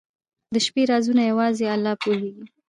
•د 0.53 0.55
شپې 0.65 0.81
رازونه 0.91 1.21
یوازې 1.31 1.65
الله 1.75 1.93
پوهېږي. 2.01 2.45